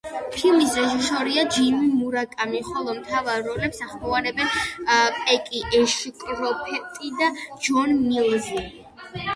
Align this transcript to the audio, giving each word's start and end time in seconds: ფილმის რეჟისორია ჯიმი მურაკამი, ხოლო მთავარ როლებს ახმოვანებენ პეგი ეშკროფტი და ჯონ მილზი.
ფილმის 0.35 0.71
რეჟისორია 0.77 1.43
ჯიმი 1.57 1.89
მურაკამი, 1.97 2.61
ხოლო 2.71 2.95
მთავარ 3.01 3.45
როლებს 3.49 3.85
ახმოვანებენ 3.89 4.51
პეგი 5.21 5.63
ეშკროფტი 5.83 7.17
და 7.23 7.31
ჯონ 7.69 7.97
მილზი. 8.11 8.69